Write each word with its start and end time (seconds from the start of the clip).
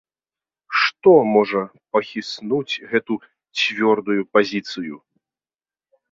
Што 0.83 1.11
можа 1.33 1.59
пахіснуць 1.97 2.79
гэтую 2.93 3.17
цвёрдую 3.59 4.21
пазіцыю? 4.37 4.95